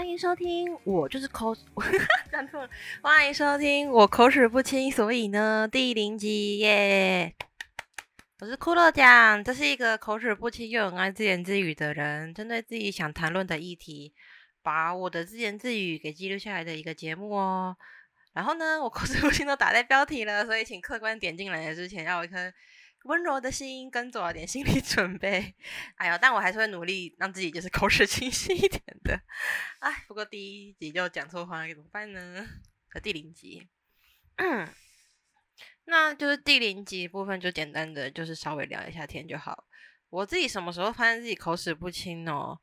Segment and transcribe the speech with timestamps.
[0.00, 1.54] 欢迎收听，我就是口
[2.32, 2.70] 讲错了。
[3.02, 7.34] 欢迎收听我口齿不清，所以呢第零集耶。
[8.38, 14.14] 我是骷髅酱，这是一个口齿不清又很爱自言自语的人，针对自己想谈论的议题，
[14.62, 17.76] 把我的自言自语给记录下来的一个节目哦。
[18.32, 22.50] 然后呢，我口齿不清都打在标题了，所以请客官点进来之前要有一颗。
[23.04, 25.54] 温柔的心跟做了点心理准备，
[25.96, 29.20] 哎呦，但我还是会努力让自己就是口齿清晰一点的。
[29.78, 32.46] 哎，不过第一集就讲错话怎么办呢？
[32.88, 33.68] 和第零集，
[35.84, 39.64] 那就是第零集部分就简单的就是稍微聊一下天就好。
[40.08, 42.58] 我自己什么时候发现自己口齿不清呢？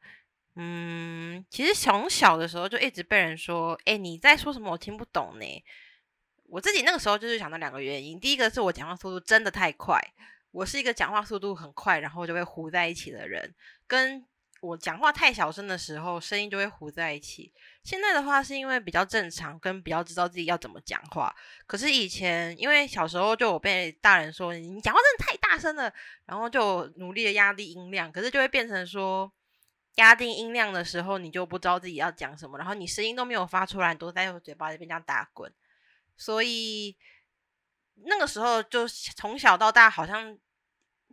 [0.56, 4.72] 嗯，其实从小的时候就一直被人说，哎，你在说什么？
[4.72, 5.64] 我听不懂呢。
[6.50, 10.00] 我自己那个时候就是想到两个原因，第一个是我讲话速度真的太快，
[10.52, 13.54] 我是一个讲话速度很快，然后就会糊在一起的人，
[13.86, 14.26] 跟
[14.60, 17.54] 我讲话太小声的时候，声音就会糊在一起。
[17.84, 21.34] 现在的话是因为比较正常，跟比较知道自己要怎么讲话。
[21.68, 25.94] 可是以前因为小时候就我被大人说你讲话真的太大声了，
[26.26, 29.32] 然后就努力的压低音量，可是就会变成说
[29.96, 35.54] 压低音量的时候，你就不知道自己要讲什么，然后你声音都没有发出来，你都在嘴巴里边这样打滚。
[36.18, 36.98] 所以
[38.06, 40.38] 那个时候就从小到大，好像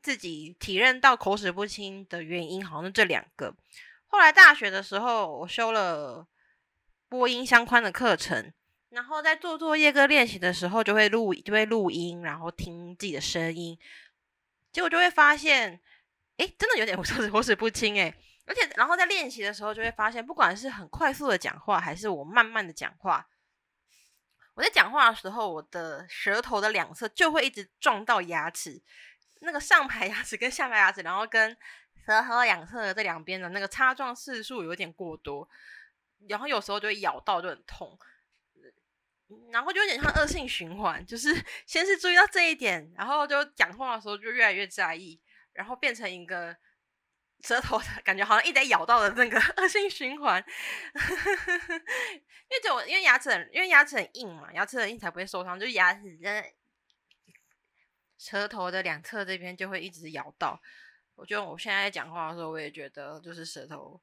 [0.03, 3.55] 自己体认到口齿不清的原因，好像是这两个。
[4.07, 6.27] 后来大学的时候，我修了
[7.09, 8.53] 播音相关的课程，
[8.91, 13.79] 然后在做作业跟练习的时候，就会录就会录音，然后听自己的声音，
[14.73, 15.81] 结果就会发现，
[16.37, 18.15] 哎，真的有点 口齿口齿不清哎。
[18.47, 23.27] 而且，然后在练习的时候，就会发现，不管是很快速的讲话，还是我慢慢的讲话。
[24.55, 28.81] 我在讲话的时候，我的舌头的两侧就会一直撞到牙齿，
[29.41, 31.57] 那个上排 牙齿跟下排牙齿，然后跟
[32.07, 35.49] 舌头两侧的这两边的那个擦撞次数有点过多，
[36.29, 37.99] 然后有时候就会咬到就很痛，
[39.51, 41.35] 然后就有点像恶性循环，就是
[41.67, 45.21] 先是注意到这一点，然后就讲话的时候就越来越在意，
[45.53, 46.57] 然后变成一个。
[47.45, 50.43] 舌头的感觉好像一直在咬到的那个恶性循环，
[50.95, 51.03] 因
[52.51, 56.55] 为就因为牙齿很因为牙齿很硬嘛，牙齿很硬才不会受伤，就牙齿在
[58.17, 60.59] 舌头的两侧这边就会一直咬到。
[61.17, 64.01] 我觉得我现在讲话的时候，我也觉得就是舌头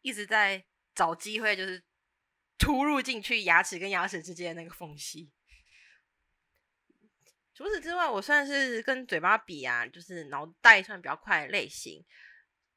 [0.00, 1.84] 一直在找机会，就是
[2.56, 5.30] 突入进去牙齿跟牙齿之间的那个缝隙。
[7.52, 12.02] 除此之外，我算是跟嘴巴比啊，就是脑袋算比较快的类型。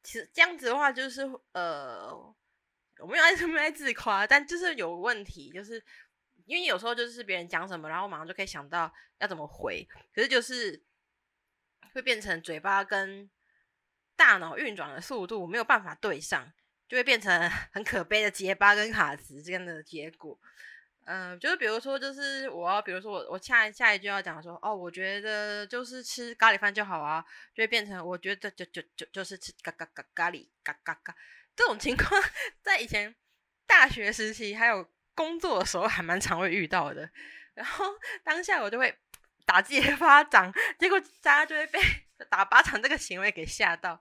[0.04, 2.12] 其实这样子的话，就是呃，
[3.00, 5.84] 我们要这么在自夸，但就是有问题，就是
[6.46, 10.84] 因为有时候就是别人讲什么，然后马上就可以想到要怎么回，可是就是
[11.94, 13.30] 会变成嘴巴跟
[14.16, 16.52] 大脑运转的速度没有办法对上，
[16.88, 20.40] 就会变成 很可悲的结巴跟卡词这样的结果。
[21.06, 27.26] 嗯，就是比如说，就是我要，比如说我我下下一句要讲说，哦，我觉得就是吃咖喱饭就好啊，
[27.56, 31.16] 就会变成我觉得就就就就是吃咖咖咖咖喱咖咖咖
[31.56, 32.22] 这种情况，
[32.62, 33.14] 在以前
[33.66, 37.10] 大学时期还有工作的时候还蛮常会遇到的。
[37.54, 37.86] 然后
[38.24, 38.96] 当下我就会
[39.46, 41.80] 打自己的巴掌，结果大家就会被
[42.30, 44.00] 打巴掌这个行为给吓到。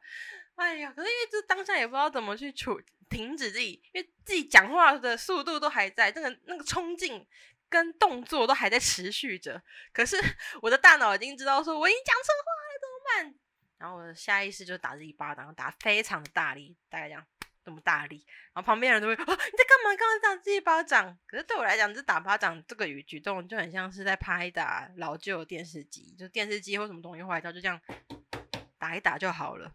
[0.56, 2.80] 哎呀，可是因为这当下也不知道怎么去处。
[3.10, 7.26] 停止自己，因为自己讲话的速度都还在，那个那个冲劲
[7.68, 9.60] 跟动作都还在持续着。
[9.92, 10.16] 可是
[10.62, 13.34] 我的大脑已经知道，说我已经讲错话了，怎么办？
[13.78, 17.26] 然后我的下意识就打自己巴掌，打非常的大力，大概这样
[17.64, 18.24] 这么大力。
[18.52, 19.96] 然后旁边人都会，哦，你在干嘛？
[19.96, 21.18] 刚刚打自己巴掌？
[21.26, 27.80] 可是对我来讲，这打巴掌这个举举动就很像是在拍打老旧电视机，就电视机或什么东西坏掉，就这样
[28.78, 29.72] 打一打就好了。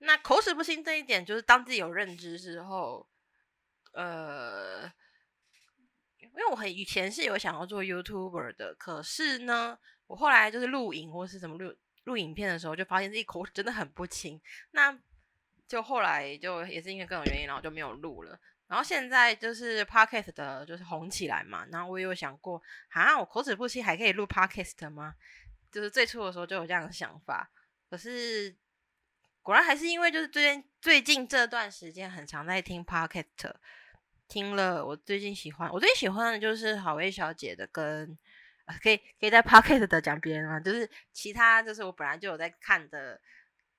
[0.00, 3.04] 那口齿不清这一点，就是当自己有认知之后，
[3.92, 4.84] 呃，
[6.18, 11.74] 因为我很以前是有想要做 YouTuber 的，可是呢，我后来就是录影或是什么录
[12.04, 14.40] 录影片的时候，就发现自己口齿真的很不清。
[14.70, 14.96] 那
[15.66, 18.38] 就后来就也是因为各种原因，然后就没有录了。
[18.68, 25.14] 然后现在就是 Podcast 的就是红起来嘛，然后我也有想过，啊，我口齿不清还可以录 Podcast 吗？
[25.72, 27.50] 就是最初的时候就有这样的想法，
[27.90, 28.56] 可是。
[29.48, 33.24] 果然还是因为就是最近最近这段时间很常在听 Pocket，
[34.28, 38.18] 听了我最近喜欢我最喜欢的就是好味小姐的跟
[38.82, 43.18] 可以可以在 Pocket 的讲别人嘛，就是其他就是我本来就有在看的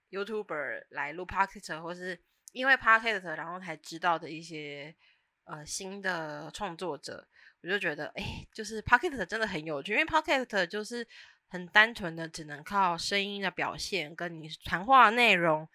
[0.09, 2.19] YouTuber 来录 Pocket，或是
[2.51, 4.95] 因为 Pocket 然后才知道的一些
[5.43, 7.27] 呃新的创作者，
[7.61, 11.07] 我就觉得哎，就是 Pocket 真的很有趣，因为 Pocket 就是。
[11.51, 15.67] 很单纯的，只能靠声音的表现跟你谈话内容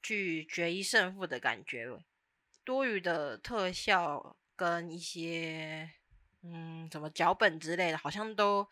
[0.00, 1.88] 去决一胜负的感觉。
[2.64, 5.90] 多余的特效跟一些
[6.44, 8.64] 嗯，什么脚本之类的，好像都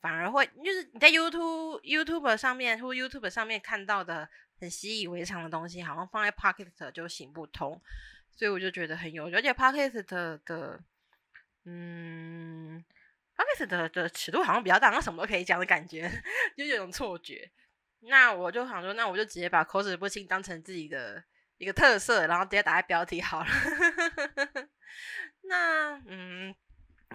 [0.00, 4.28] 反而会就是你在 YouTube YouTube 上面或 YouTube 上面看到的
[4.60, 7.82] 很习以为常的东西，好像放在 Pocket 就行不通，
[8.30, 10.04] 所以我就觉得很有，而且 Pocket
[10.44, 10.80] 的
[11.64, 12.84] 嗯。
[13.66, 16.10] 的的尺度好像比较大，那什么都可以讲的感觉，
[16.56, 17.50] 就有种错觉。
[18.00, 21.22] 那我就想说，那我就直接把口齿不清当成自己的
[21.58, 23.46] 一个特色，然后直接打在标题好了。
[25.42, 26.54] 那嗯，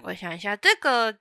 [0.03, 1.17] 我想一下，这个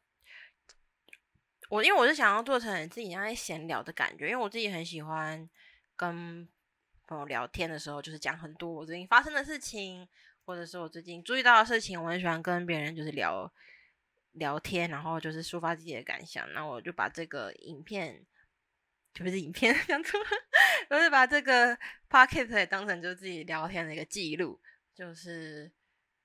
[1.69, 5.49] 我因为我是想要做成自己在闲聊的感觉，因为我自己很喜欢
[5.97, 6.49] 跟
[7.07, 10.07] 朋友聊天的时候，就是讲很多我最近发生的事情，
[10.45, 13.53] 或者是我最近注意到的事情，我很喜欢跟别人就是聊。
[14.37, 16.51] 聊天，然后就是抒发自己的感想。
[16.53, 18.25] 那我就把这个影片，
[19.15, 20.27] 就不是影片，讲错了，
[20.91, 21.77] 我是把这个
[22.09, 24.61] pocket 也当成就自己聊天的一个记录，
[24.95, 25.73] 就是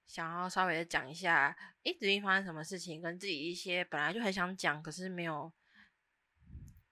[0.08, 5.52] 想要稍微的讲一下，诶，最近发生什么事情，跟自己一些本来就很想讲，可是没有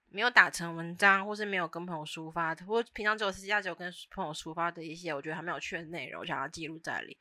[0.08, 7.18] 没有打成文章，或是没有跟朋友抒发，或平常只有私下只有跟朋友抒发的一些，我觉得还没有去的内容，想要记录在里。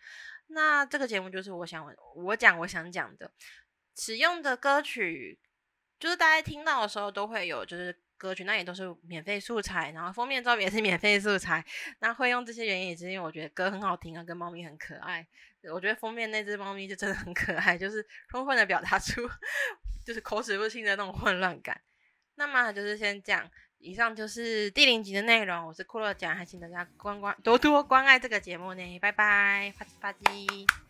[0.47, 1.85] 那这个节目就是我想
[2.15, 3.29] 我讲我想讲的。
[3.99, 5.37] 使用的歌曲，
[5.99, 11.63] 就是大家听到的时候都会有，就是歌曲，那也都是免费素材，然后封面照片也是免费素材。
[11.99, 15.27] 那会用这些原因，也是因为我觉得歌很好听啊，跟猫咪很可爱。
[15.73, 19.21] 我觉得封面那只猫咪就真的很可爱，就是充分的表达出
[20.05, 21.81] 就是口齿不清的那种混乱感。
[22.35, 25.67] 那么就是先讲，以上就是第零集的内容。
[25.67, 30.88] 我是库洛酱，还请大家关关多多关爱这个节目呢，拜拜，啪叽啪叽。